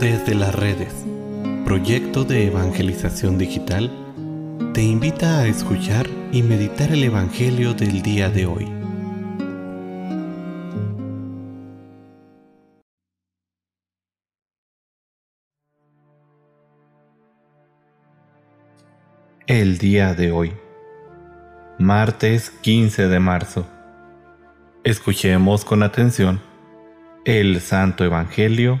[0.00, 0.92] Desde las redes,
[1.64, 3.90] proyecto de evangelización digital,
[4.74, 8.68] te invita a escuchar y meditar el Evangelio del día de hoy.
[19.46, 20.52] El día de hoy,
[21.78, 23.64] martes 15 de marzo.
[24.82, 26.40] Escuchemos con atención
[27.24, 28.80] el Santo Evangelio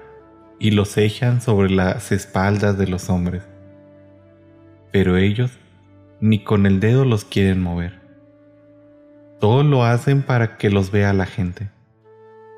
[0.61, 3.41] y los echan sobre las espaldas de los hombres.
[4.91, 5.49] Pero ellos
[6.19, 7.99] ni con el dedo los quieren mover.
[9.39, 11.71] Todo lo hacen para que los vea la gente.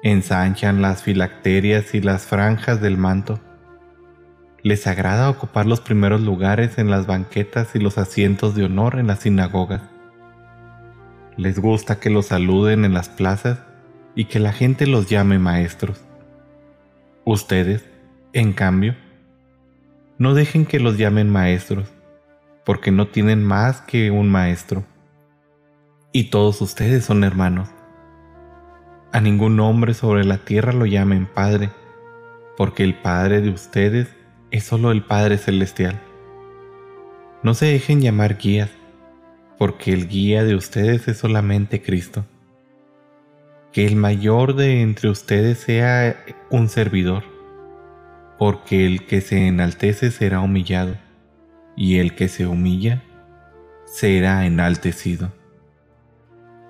[0.03, 3.39] Ensanchan las filacterias y las franjas del manto.
[4.63, 9.07] Les agrada ocupar los primeros lugares en las banquetas y los asientos de honor en
[9.07, 9.81] las sinagogas.
[11.37, 13.59] Les gusta que los saluden en las plazas
[14.13, 16.01] y que la gente los llame maestros.
[17.23, 17.92] Ustedes
[18.33, 18.95] en cambio,
[20.17, 21.93] no dejen que los llamen maestros,
[22.65, 24.83] porque no tienen más que un maestro.
[26.11, 27.69] Y todos ustedes son hermanos.
[29.11, 31.69] A ningún hombre sobre la tierra lo llamen Padre,
[32.57, 34.07] porque el Padre de ustedes
[34.49, 36.01] es solo el Padre Celestial.
[37.43, 38.71] No se dejen llamar guías,
[39.59, 42.25] porque el guía de ustedes es solamente Cristo.
[43.71, 47.32] Que el mayor de entre ustedes sea un servidor
[48.43, 50.97] porque el que se enaltece será humillado,
[51.77, 53.01] y el que se humilla
[53.85, 55.31] será enaltecido.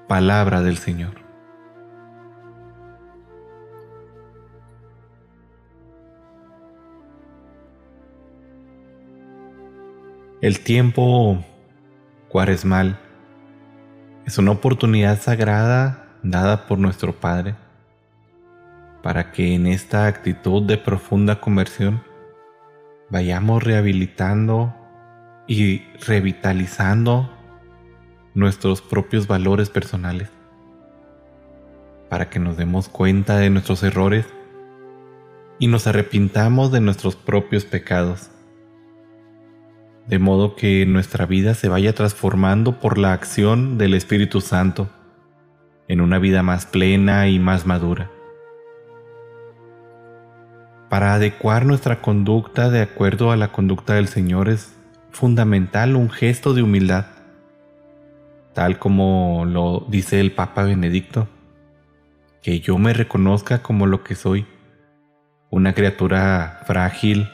[0.08, 1.16] Palabra del Señor.
[10.42, 11.44] El tiempo
[12.30, 13.00] cuaresmal
[14.28, 17.56] es una oportunidad sagrada dada por nuestro Padre
[19.04, 22.02] para que en esta actitud de profunda conversión
[23.10, 24.74] vayamos rehabilitando
[25.46, 27.30] y revitalizando
[28.34, 30.30] nuestros propios valores personales,
[32.10, 34.26] para que nos demos cuenta de nuestros errores
[35.60, 38.32] y nos arrepintamos de nuestros propios pecados,
[40.08, 44.90] de modo que nuestra vida se vaya transformando por la acción del Espíritu Santo
[45.90, 48.10] en una vida más plena y más madura
[50.94, 54.76] para adecuar nuestra conducta de acuerdo a la conducta del Señor es
[55.10, 57.08] fundamental un gesto de humildad,
[58.54, 61.28] tal como lo dice el Papa Benedicto,
[62.44, 64.46] que yo me reconozca como lo que soy,
[65.50, 67.28] una criatura frágil,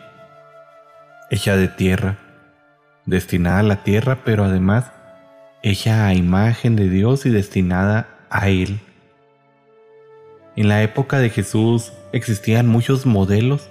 [1.30, 2.18] hecha de tierra,
[3.06, 4.94] destinada a la tierra, pero además
[5.64, 8.80] hecha a imagen de Dios y destinada a Él.
[10.56, 13.70] En la época de Jesús existían muchos modelos,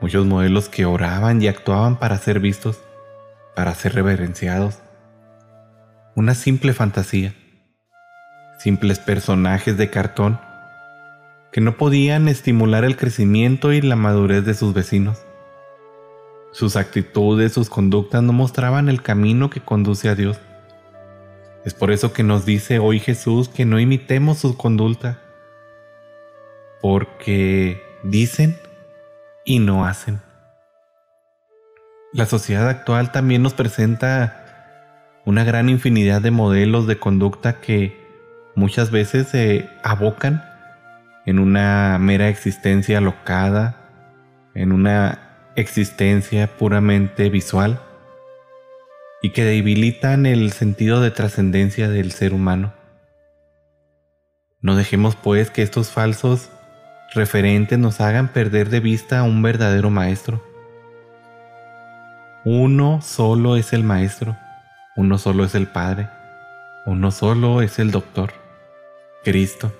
[0.00, 2.80] muchos modelos que oraban y actuaban para ser vistos,
[3.54, 4.80] para ser reverenciados.
[6.14, 7.34] Una simple fantasía,
[8.58, 10.40] simples personajes de cartón
[11.52, 15.24] que no podían estimular el crecimiento y la madurez de sus vecinos.
[16.52, 20.38] Sus actitudes, sus conductas no mostraban el camino que conduce a Dios.
[21.64, 25.18] Es por eso que nos dice hoy Jesús que no imitemos su conducta,
[26.80, 28.56] porque dicen
[29.44, 30.20] y no hacen.
[32.12, 34.42] La sociedad actual también nos presenta
[35.24, 38.06] una gran infinidad de modelos de conducta que
[38.54, 40.44] muchas veces se abocan
[41.26, 43.76] en una mera existencia locada,
[44.54, 47.80] en una existencia puramente visual
[49.20, 52.72] y que debilitan el sentido de trascendencia del ser humano.
[54.60, 56.50] No dejemos pues que estos falsos
[57.12, 60.42] referentes nos hagan perder de vista a un verdadero maestro.
[62.44, 64.36] Uno solo es el maestro,
[64.96, 66.08] uno solo es el Padre,
[66.84, 68.32] uno solo es el doctor,
[69.24, 69.72] Cristo.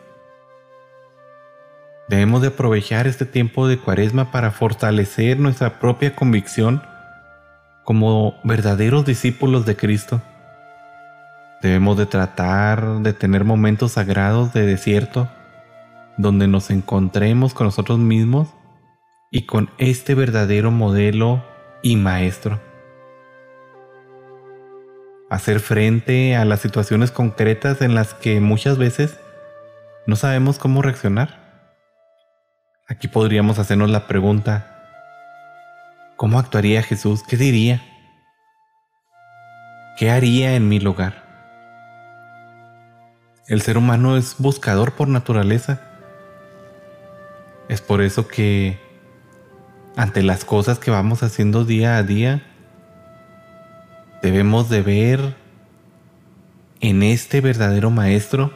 [2.08, 6.82] Debemos de aprovechar este tiempo de cuaresma para fortalecer nuestra propia convicción
[7.84, 10.20] como verdaderos discípulos de Cristo.
[11.62, 15.28] Debemos de tratar de tener momentos sagrados de desierto
[16.16, 18.48] donde nos encontremos con nosotros mismos
[19.30, 21.44] y con este verdadero modelo
[21.82, 22.60] y maestro.
[25.28, 29.18] Hacer frente a las situaciones concretas en las que muchas veces
[30.06, 31.72] no sabemos cómo reaccionar.
[32.88, 34.72] Aquí podríamos hacernos la pregunta,
[36.16, 37.22] ¿cómo actuaría Jesús?
[37.28, 37.82] ¿Qué diría?
[39.98, 41.24] ¿Qué haría en mi lugar?
[43.48, 45.80] El ser humano es buscador por naturaleza.
[47.68, 48.78] Es por eso que
[49.96, 52.42] ante las cosas que vamos haciendo día a día,
[54.22, 55.34] debemos de ver
[56.80, 58.52] en este verdadero maestro,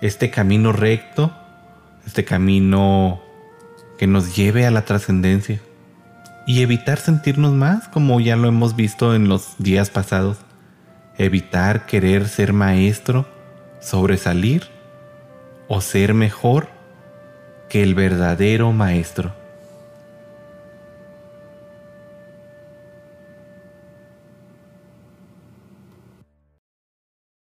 [0.00, 1.32] este camino recto,
[2.06, 3.20] este camino
[3.98, 5.60] que nos lleve a la trascendencia
[6.46, 10.38] y evitar sentirnos más como ya lo hemos visto en los días pasados,
[11.18, 13.26] evitar querer ser maestro
[13.80, 14.64] sobresalir
[15.68, 16.68] o ser mejor
[17.70, 19.39] que el verdadero maestro.